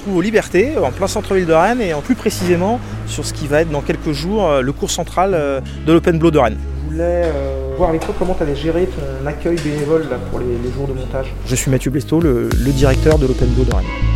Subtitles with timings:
[0.00, 3.46] trouve aux Libertés, en plein centre-ville de Rennes, et en plus précisément sur ce qui
[3.46, 6.58] va être dans quelques jours euh, le cours central euh, de l'Open Blow de Rennes.
[6.84, 10.72] Je voulais euh, voir avec toi comment tu avais géré ton accueil bénévole pour les,
[10.72, 11.26] jours de montage.
[11.46, 14.09] Je suis Mathieu Blesto, le, le directeur de l'Open Blow de Rennes.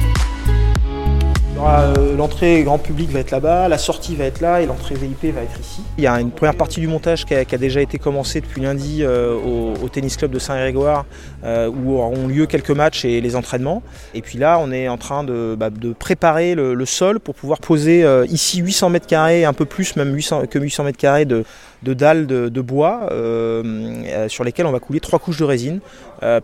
[1.56, 5.32] Euh, l'entrée grand public va être là-bas, la sortie va être là et l'entrée VIP
[5.34, 5.82] va être ici.
[5.98, 8.98] Il y a une première partie du montage qui a, déjà été commencée depuis lundi
[9.02, 11.06] euh, au, tennis club de Saint-Grégoire
[11.44, 13.82] euh, où auront lieu quelques matchs et les entraînements.
[14.14, 18.04] Et puis là, on est en train de, bah, préparer le, sol pour pouvoir poser
[18.28, 21.44] ici 800 mètres carrés, un peu plus, même 800, que 800 mètres carrés de,
[21.92, 23.08] dalles de, bois
[24.28, 25.80] sur lesquelles on va couler trois couches de résine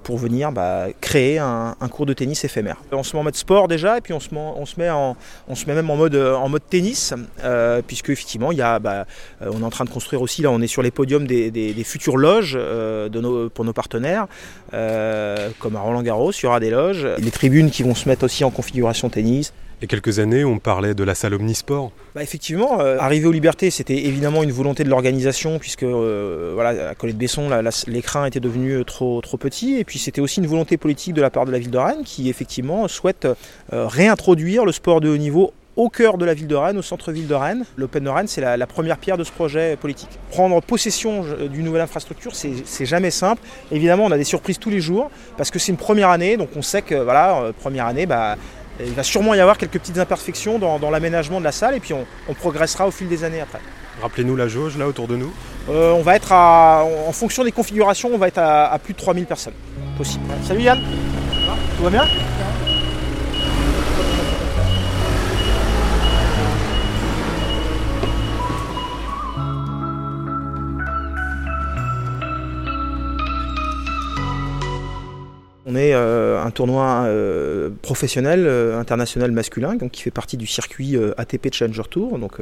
[0.03, 2.77] pour venir bah, créer un, cours de tennis éphémère.
[2.93, 6.17] On se met en mode sport déjà et puis on se met même en mode,
[6.17, 7.15] en mode tennis,
[7.45, 9.07] euh, puisque effectivement, il y a, bah,
[9.43, 11.85] euh, on est en train de construire aussi, là on est sur les podiums des,
[11.85, 14.27] futures loges euh, de pour nos partenaires,
[14.71, 18.25] comme à Roland Garros, il y aura des loges, les tribunes qui vont se mettre
[18.25, 19.53] aussi en configuration tennis.
[19.81, 21.91] Il y a quelques années, on parlait de la salle Omnisport.
[22.15, 27.49] Bah effectivement, arriver aux libertés, c'était évidemment une volonté de l'organisation, puisque voilà, à Colette-Besson,
[27.87, 31.31] l'écran était devenu trop, trop petit, et puis c'était aussi une volonté politique de la
[31.31, 33.27] part de la ville de Rennes, qui effectivement souhaite
[33.73, 37.27] réintroduire le sport de haut niveau au cœur de la ville de Rennes, au centre-ville
[37.27, 37.65] de Rennes.
[37.77, 40.11] L'Open de Rennes, c'est la, première pierre de ce projet politique.
[40.31, 43.43] Prendre possession euh, d'une nouvelle infrastructure, c'est jamais simple.
[43.73, 46.51] Évidemment, on a des surprises tous les jours parce que c'est une première année, donc
[46.57, 48.37] on sait que voilà, euh, première année, bah,
[48.87, 51.95] il va sûrement y avoir quelques petites imperfections dans, l'aménagement de la salle et puis
[51.95, 53.61] on, progressera au fil des années après.
[54.01, 55.33] Rappelez-nous la jauge là autour de nous.
[55.69, 58.95] Euh, on va être à, en fonction des configurations, on va être à, à plus
[58.95, 59.53] de 3000 personnes
[60.01, 60.25] possible.
[60.43, 60.81] Salut Yann,
[61.77, 62.05] tout va bien?
[76.51, 81.85] Un tournoi euh, professionnel euh, international masculin donc qui fait partie du circuit ATP Challenger
[81.89, 82.39] Tour, donc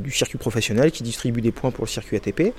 [0.00, 2.52] du circuit professionnel qui distribue des points pour le circuit ATP.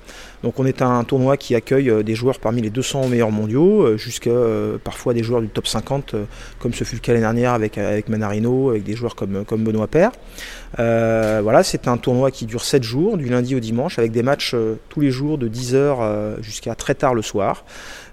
[0.44, 4.32] Donc on est un tournoi qui accueille des joueurs parmi les 200 meilleurs mondiaux, jusqu'à
[4.84, 6.16] parfois des joueurs du top 50
[6.60, 9.64] comme ce fut le cas l'année dernière avec, avec Manarino, avec des joueurs comme, comme
[9.64, 10.12] Benoît Père.
[10.78, 14.56] voilà, c'est un tournoi qui dure 7 jours, du lundi au dimanche, avec des matchs
[14.90, 17.66] tous les jours de 10h jusqu'à très tard le soir.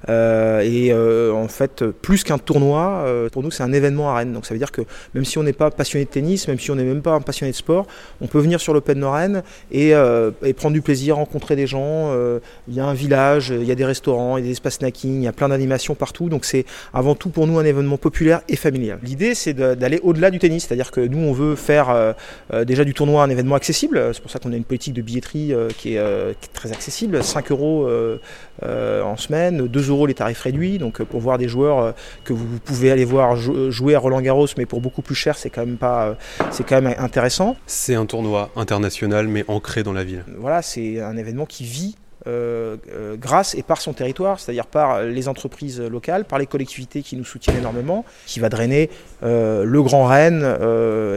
[0.09, 4.33] et en fait plus qu'un tournoi, euh, pour nous, c'est un événement à Rennes.
[4.33, 4.83] Donc ça veut dire que
[5.15, 7.21] même si on n'est pas passionné de tennis, même si on n'est même pas un
[7.21, 7.87] passionné de sport,
[8.21, 11.81] on peut venir sur l'Open de Rennes et, euh, prendre du plaisir, rencontrer des gens.
[12.12, 14.53] Euh, il y a un village, il y a des restaurants, il y a des
[14.53, 16.28] espaces snacking, il y a plein d'animations partout.
[16.28, 18.99] Donc c'est avant tout pour nous un événement populaire et familial.
[19.03, 20.67] L'idée, c'est d'aller au-delà du tennis.
[20.67, 22.15] C'est-à-dire que nous, on veut faire
[22.65, 24.11] déjà du tournoi un événement accessible.
[24.12, 26.03] C'est pour ça qu'on a une politique de billetterie qui est,
[26.53, 27.23] très accessible.
[27.23, 27.88] 5 euros
[28.62, 30.78] en semaine, 2 euros les tarifs réduits.
[30.78, 31.94] Donc pour voir des joueurs
[32.25, 35.51] que vous pouvez aller voir jouer à Roland Garros, mais pour beaucoup plus cher, c'est
[35.51, 36.15] quand même pas, euh,
[36.51, 37.57] c'est quand même intéressant.
[37.67, 40.25] C'est un tournoi international, mais ancré dans la ville.
[40.39, 42.77] Voilà, c'est un événement qui vit euh,
[43.17, 47.25] grâce et par son territoire, c'est-à-dire par les entreprises locales, par les collectivités qui nous
[47.25, 48.91] soutiennent énormément, qui va drainer
[49.23, 50.45] le Grand Rennes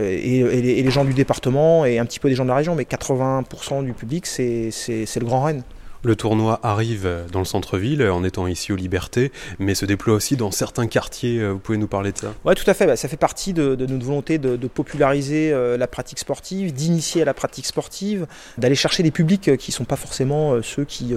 [0.06, 2.74] et, et, les, gens du département et un petit peu des gens de la région,
[2.74, 5.62] mais 80% du public, c'est le Grand Rennes.
[6.02, 10.34] Le tournoi arrive dans le centre-ville en étant ici aux Libertés, mais se déploie aussi
[10.34, 11.40] dans certains quartiers.
[11.40, 12.32] Euh, vous pouvez nous parler de ça?
[12.46, 12.86] Oui, tout à fait.
[12.86, 17.24] Bah, ça fait partie de, notre volonté de, populariser euh, la pratique sportive, d'initier à
[17.26, 21.12] la pratique sportive, d'aller chercher des publics euh, qui ne sont pas forcément ceux qui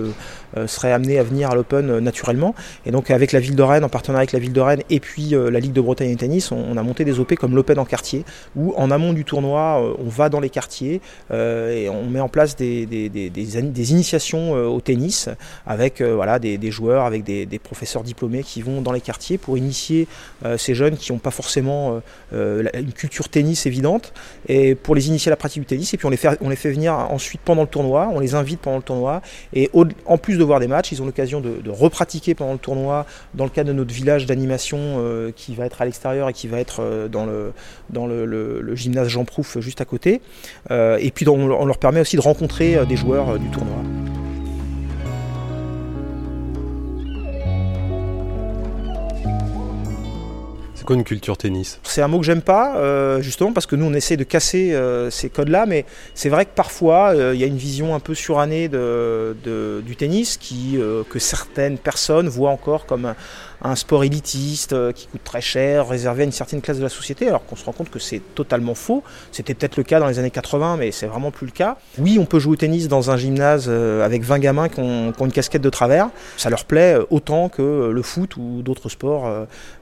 [0.68, 2.56] seraient amenés à venir à l'Open naturellement.
[2.86, 5.00] Et donc avec la ville de Rennes, en partenariat avec la ville de Rennes et
[5.00, 7.86] puis la Ligue de Bretagne et Tennis, on, a monté des OP comme l'Open en
[7.86, 11.02] quartier, où en amont du tournoi, on va dans les quartiers
[11.32, 12.84] et on met en place des,
[13.92, 15.30] initiations au tennis
[15.66, 19.58] avec euh, voilà, des, joueurs, avec des, professeurs diplômés qui vont dans les quartiers pour
[19.58, 20.08] initier
[20.46, 22.02] euh, ces jeunes qui n'ont pas forcément
[22.34, 24.14] euh, une culture tennis évidente
[24.48, 25.94] et pour les initier à la pratique du tennis.
[25.94, 28.36] Et puis on les fait, on les fait venir ensuite pendant le tournoi, on les
[28.36, 29.22] invite pendant le tournoi
[29.54, 29.70] et
[30.06, 33.46] en plus de voir des matchs, ils ont l'occasion de, repratiquer pendant le tournoi dans
[33.46, 37.08] le cadre de notre village d'animation qui va être à l'extérieur et qui va être
[37.12, 37.54] dans le,
[37.90, 40.22] dans le, gymnase Jean Prouf juste à côté.
[40.70, 43.84] et puis on leur permet aussi de rencontrer des joueurs du tournoi.
[50.88, 53.86] C'est une culture tennis C'est un mot que j'aime pas, euh, justement parce que nous
[53.86, 57.44] on essaie de casser euh, ces codes-là, mais c'est vrai que parfois euh, il y
[57.44, 59.36] a une vision un peu surannée de,
[59.86, 63.16] du tennis que certaines personnes voient encore comme un
[63.76, 67.46] sport élitiste qui coûte très cher, réservé à une certaine classe de la société, alors
[67.46, 69.04] qu'on se rend compte que c'est totalement faux.
[69.32, 71.78] C'était peut-être le cas dans les années 80, mais c'est vraiment plus le cas.
[71.98, 75.32] Oui, on peut jouer au tennis dans un gymnase avec 20 gamins qui ont, une
[75.32, 76.10] casquette de travers.
[76.38, 79.32] Ça leur plaît autant que le foot ou d'autres sports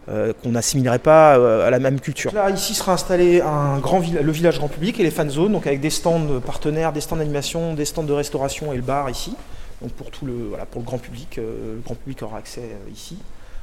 [0.07, 1.33] qu'on n'assimilerait pas
[1.65, 2.33] à la même culture.
[2.33, 5.79] Là, ici sera installé un le village grand public et les fan zones, donc avec
[5.79, 9.35] des stands partenaires, des stands d'animation, des stands de restauration et le bar ici.
[9.81, 12.91] Donc pour tout le, pour le grand public, euh, le grand public aura accès euh,
[12.93, 13.17] ici.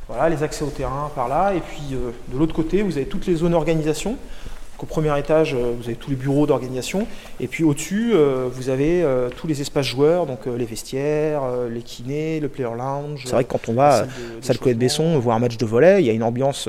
[0.08, 1.54] Voilà, les accès au terrain par là.
[1.54, 4.16] Et puis euh, de l'autre côté, vous avez toutes les zones organisation
[4.82, 7.06] au premier étage, euh, vous avez tous les bureaux d'organisation.
[7.40, 11.82] Et puis au-dessus, euh, vous avez euh, tous les espaces joueurs, donc les vestiaires, les
[11.82, 13.22] kinés, le player lounge.
[13.24, 14.06] C'est vrai que quand on va à
[14.40, 16.68] salle Colette Besson voir un match de volet, il y a une ambiance,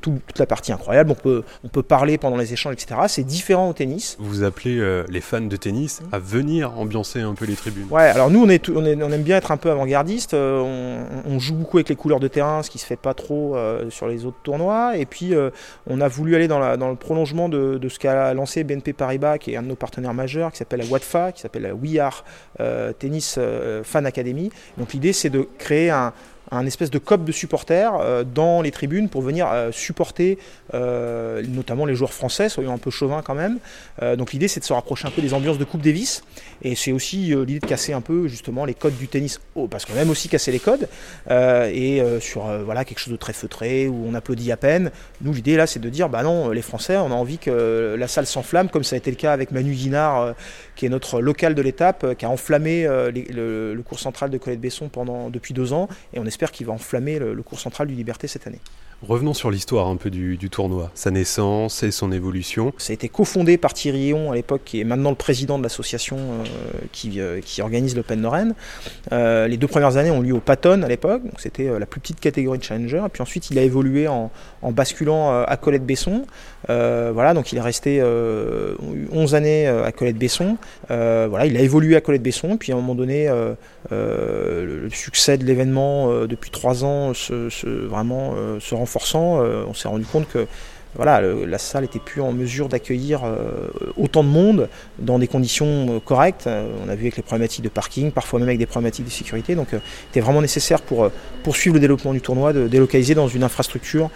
[0.00, 1.10] toute la partie incroyable.
[1.10, 3.02] On peut, on peut parler pendant les échanges, etc.
[3.08, 4.16] C'est différent au tennis.
[4.18, 7.86] Vous appelez les fans de tennis à venir ambiancer un peu les tribunes.
[7.90, 10.34] Ouais, alors nous, on, est, on, on aime bien être un peu avant-gardiste.
[10.34, 13.56] On, joue beaucoup avec les couleurs de terrain, ce qui se fait pas trop
[13.90, 14.96] sur les autres tournois.
[14.96, 15.32] Et puis,
[15.86, 19.38] on a voulu aller dans, la, dans le prolongement de, ce qu'a lancé BNP Paribas,
[19.38, 21.98] qui est un de nos partenaires majeurs, qui s'appelle la WATFA, qui s'appelle la We
[21.98, 22.24] Are
[22.60, 24.50] euh, Tennis euh, Fan Academy.
[24.78, 26.14] Donc l'idée, c'est de créer un,
[26.50, 30.38] un espèce de cop de supporters euh, dans les tribunes pour venir euh, supporter
[30.72, 33.58] euh, notamment les joueurs français, soyons un peu chauvins quand même.
[34.16, 36.22] donc l'idée c'est de se rapprocher un peu des ambiances de Coupe Davis
[36.62, 39.84] et c'est aussi l'idée de casser un peu justement les codes du tennis, oh, parce
[39.84, 40.88] qu'on aime aussi casser les codes
[41.30, 44.90] et sur voilà quelque chose de très feutré où on applaudit à peine.
[45.20, 48.08] Nous l'idée là c'est de dire bah non les Français on a envie que la
[48.08, 50.34] salle s'enflamme comme ça a été le cas avec Manu Guinard
[50.76, 54.88] qui est notre local de l'étape qui a enflammé le, cours central de Colette Besson
[54.88, 58.26] pendant depuis deux ans et on espère qu'il va enflammer le, cours central du Liberté
[58.26, 58.60] cette année.
[59.02, 62.72] Revenons sur l'histoire un peu du, tournoi, sa naissance et son évolution.
[62.78, 66.16] Ça a été cofondé par Thierry à l'époque, qui est maintenant le président de l'association
[66.16, 66.44] euh,
[66.92, 68.54] qui, euh, qui, organise l'Open Lorraine.
[69.12, 72.20] Euh, les deux premières années ont lieu au Patton à l'époque, c'était la plus petite
[72.20, 73.02] catégorie de challenger.
[73.04, 74.30] Et puis ensuite, il a évolué en,
[74.62, 76.24] basculant à Colette Besson.
[76.68, 80.56] voilà, donc il est resté 11 années à Colette Besson.
[80.88, 83.30] voilà, il a évolué à Colette Besson, puis à un moment donné,
[83.90, 89.88] le succès de l'événement depuis trois ans se, vraiment se renforce forçant, euh, on s'est
[89.88, 90.46] rendu compte que
[90.96, 94.68] voilà, la salle n'était plus en mesure d'accueillir euh, autant de monde
[95.00, 96.46] dans des conditions euh, correctes.
[96.46, 99.56] on a vu avec les problématiques de parking, parfois même avec des problématiques de sécurité.
[99.56, 101.10] Donc, il était vraiment nécessaire pour
[101.42, 104.08] poursuivre le développement du tournoi de délocaliser dans une infrastructure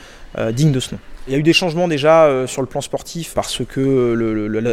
[0.52, 1.00] digne de ce nom.
[1.28, 4.14] Il y a eu des changements déjà euh, sur le plan sportif parce que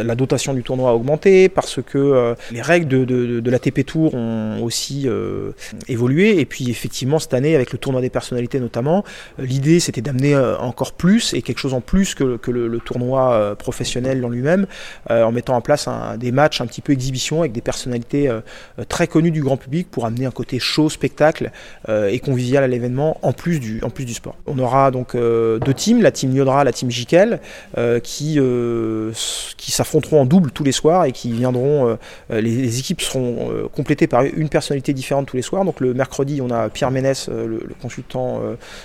[0.02, 3.84] la dotation du tournoi a augmenté, parce que euh, les règles de, de, la TP
[3.84, 5.50] Tour ont aussi euh,
[5.86, 6.40] évolué.
[6.40, 9.04] Et puis effectivement cette année avec le tournoi des personnalités notamment,
[9.38, 14.28] l'idée c'était d'amener encore plus et quelque chose en plus que, le, tournoi professionnel en
[14.28, 14.66] lui-même,
[15.10, 15.88] en mettant en place
[16.18, 18.30] des matchs un petit peu exhibition avec des personnalités
[18.88, 21.50] très connues du grand public pour amener un côté show, spectacle
[21.88, 24.36] et convivial à l'événement en plus du en plus du sport.
[24.46, 27.40] On aura donc deux teams, la team la team Jikel,
[27.76, 29.12] euh, qui, euh,
[29.56, 31.98] qui s'affronteront en double tous les soirs et qui viendront.
[32.30, 35.64] Euh, les, équipes seront complétées par une personnalité différente tous les soirs.
[35.64, 38.40] Donc le mercredi, on a Pierre Ménès, le, consultant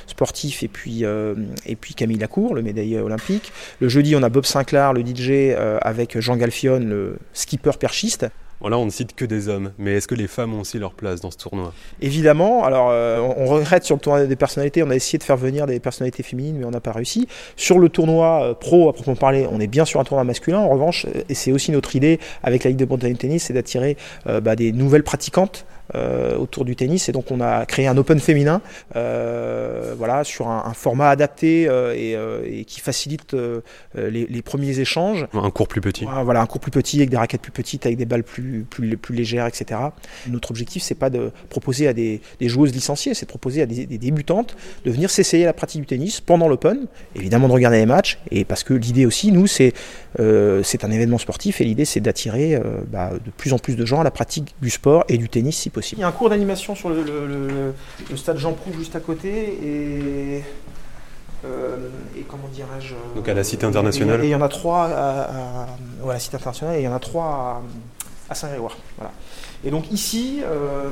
[0.08, 3.52] sportif, et puis, et puis Camille Lacour, le médaillé olympique.
[3.80, 8.28] Le jeudi, on a Bob Sinclair, le DJ, avec Jean Galfion, le skipper perchiste.
[8.62, 10.94] Voilà, on ne cite que des hommes, mais est-ce que les femmes ont aussi leur
[10.94, 11.74] place dans ce tournoi?
[12.00, 12.64] Évidemment.
[12.64, 15.66] Alors, euh, on regrette sur le tournoi des personnalités, on a essayé de faire venir
[15.66, 17.28] des personnalités féminines, mais on n'a pas réussi.
[17.56, 20.60] Sur le tournoi euh, pro, à proprement parler, on est bien sur un tournoi masculin.
[20.60, 23.98] En revanche, et c'est aussi notre idée avec la Ligue de Bretagne Tennis, c'est d'attirer
[24.28, 27.10] euh, bah, des nouvelles pratiquantes euh, autour du tennis.
[27.10, 28.62] Et donc on a créé un Open féminin,
[28.96, 33.36] euh, voilà, sur un, format adapté euh, et, qui facilite
[33.96, 35.28] les, premiers échanges.
[35.34, 36.06] Un cours plus petit.
[36.24, 38.98] Voilà, un cours plus petit avec des raquettes plus petites, avec des balles plus plus,
[38.98, 39.80] plus légères, etc.
[40.28, 43.86] Notre objectif, c'est pas de proposer à des, joueuses licenciées, c'est de proposer à des,
[43.86, 44.56] débutantes
[44.86, 48.20] de venir s'essayer à la pratique du tennis pendant l'Open, évidemment de regarder les matchs,
[48.32, 49.74] et parce que l'idée aussi, nous, c'est
[50.18, 54.02] c'est un événement sportif et l'idée, c'est d'attirer bah, de plus en plus de gens
[54.02, 55.81] à la pratique du sport et du tennis si possible.
[55.92, 57.74] Il y a un cours d'animation sur le,
[58.16, 59.30] stade Jean Proux juste à côté
[59.64, 60.44] et,
[61.46, 64.86] euh, et comment dirais-je Donc à la Cité internationale Et il y en a trois
[64.86, 65.68] à,
[66.06, 67.64] la Cité internationale et il y en a trois
[68.30, 68.78] à, Saint-Grégoire.
[68.98, 69.12] Voilà.
[69.64, 70.90] Et donc ici, euh,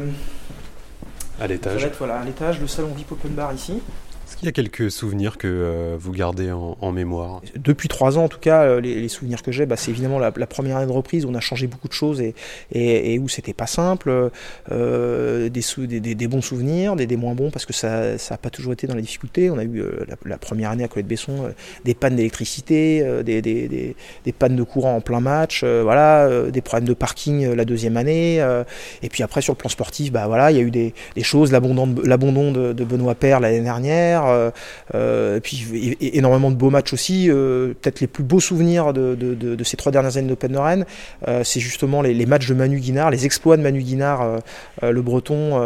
[1.40, 1.90] à l'étage.
[1.98, 3.82] Voilà, à l'étage, le salon VIP Open Bar ici.
[4.30, 7.42] Est-ce qu'il y a quelques souvenirs que euh, vous gardez en, mémoire?
[7.56, 10.32] Depuis trois ans, en tout cas, euh, les, souvenirs que j'ai, bah, c'est évidemment la,
[10.32, 12.36] première année de reprise où on a changé beaucoup de choses et,
[12.72, 14.30] et, et où c'était pas simple.
[14.72, 18.94] Euh, des, bons souvenirs, des, moins bons parce que ça n'a pas toujours été dans
[18.94, 19.50] la difficulté.
[19.50, 19.84] On a eu
[20.26, 21.52] la, première année à Colette Besson
[21.84, 26.94] des pannes d'électricité, des, des, pannes de courant en plein match, voilà, des problèmes de
[26.94, 28.38] parking la deuxième année.
[29.02, 30.94] et puis après, sur le plan sportif, bah, voilà, il y a eu des,
[31.24, 34.19] choses, l'abandon de, de Benoît Père l'année dernière.
[34.28, 34.52] Euh,
[34.96, 37.30] euh, et puis énormément de beaux matchs aussi.
[37.30, 42.02] Euh, peut-être les plus beaux souvenirs de, ces trois dernières années d'Open de c'est justement
[42.02, 44.40] les, matchs de Manu Guinard, les exploits de Manu Guinard,
[44.82, 45.58] le breton,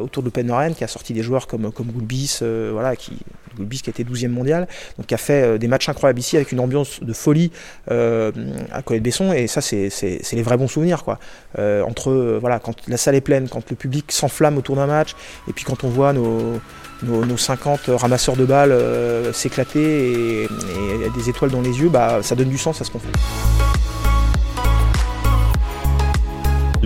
[0.00, 2.40] autour de l'Open de qui a sorti des joueurs comme, comme Goulbis,
[2.72, 3.18] voilà, qui,
[3.56, 6.52] Goulbis qui a été 12e mondial, donc qui a fait des matchs incroyables ici avec
[6.52, 7.50] une ambiance de folie
[7.88, 9.90] à Colette Besson, et ça, c'est
[10.32, 11.04] les vrais bons souvenirs.
[11.04, 11.18] Quoi.
[11.58, 15.14] entre, voilà, quand la salle est pleine, quand le public s'enflamme autour d'un match,
[15.48, 16.60] et puis quand on voit nos,
[17.02, 22.20] nos, 50 ramasseurs de balles euh, s'éclater et, et, des étoiles dans les yeux, bah,
[22.22, 23.08] ça donne du sens à ce qu'on fait.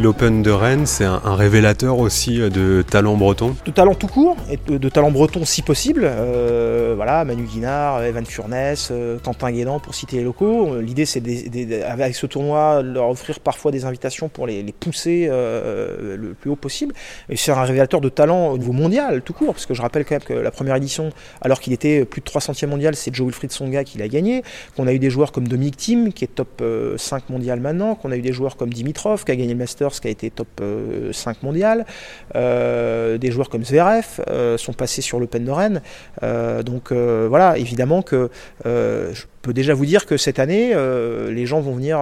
[0.04, 4.37] L'Open de Rennes, c'est un, révélateur aussi euh, de talent breton De talent tout court,
[4.50, 6.02] et de, talent breton si possible.
[6.04, 10.78] Euh, voilà, Manu Guinard, Evan Furness, euh, Quentin Guédan pour citer les locaux.
[10.78, 11.23] L'idée, c'est
[11.88, 16.92] avec ce tournoi, leur offrir parfois des invitations pour les, pousser le plus haut possible.
[17.30, 20.04] Et c'est un révélateur de talent au niveau mondial, tout court, parce que je rappelle
[20.04, 21.08] quand même que la première édition,
[21.40, 24.42] alors qu'il était plus de 300e mondial, c'est Joe Wilfried Songa qui l'a gagné.
[24.76, 26.62] Qu'on a eu des joueurs comme Dominique Thiem, qui est top
[26.99, 27.94] 5 mondial maintenant.
[27.94, 29.58] Qu'on a eu des joueurs comme Dimitrov, qui a gagné le
[30.01, 31.87] Qui a été top 5 euh, mondial.
[32.35, 35.83] Euh, des joueurs comme Zverev euh, sont passés sur l'Open de Rennes.
[36.65, 38.31] donc voilà, évidemment que
[38.65, 40.75] je peux déjà vous dire que cette année,
[41.31, 41.99] les gens vont venir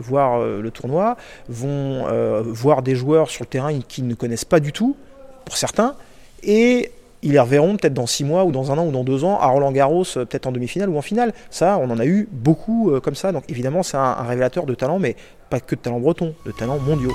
[0.00, 1.16] voir le tournoi,
[1.48, 2.06] vont
[2.44, 4.96] voir des joueurs sur le terrain qu'ils ne connaissent pas du tout,
[5.44, 5.94] pour certains,
[6.42, 9.24] et ils les reverront peut-être dans 6 mois ou dans un an ou dans 2
[9.24, 11.32] ans à Roland Garros, peut-être en demi-finale ou en finale.
[11.50, 13.32] Ça, on en a eu beaucoup comme ça.
[13.32, 15.16] Donc évidemment, c'est un, révélateur de talent, mais
[15.50, 17.14] pas que de talents bretons, de talents mondiaux.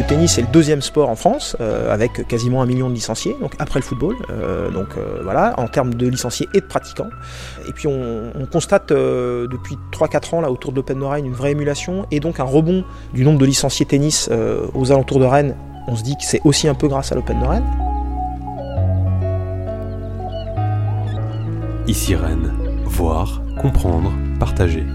[0.00, 3.36] Le tennis est le deuxième sport en France, euh, avec quasiment un million de licenciés,
[3.38, 4.16] donc après le football.
[4.30, 7.10] Euh, donc euh, voilà, en termes de licenciés et de pratiquants.
[7.68, 11.50] Et puis on, constate depuis 3-4 ans là autour de l'Open de Rennes une vraie
[11.50, 14.30] émulation et donc un rebond du nombre de licenciés tennis
[14.74, 15.54] aux alentours de Rennes.
[15.86, 17.66] On se dit que c'est aussi un peu grâce à l'Open de Rennes.
[21.86, 22.54] Ici Rennes,
[22.86, 24.86] voir, comprendre, partager.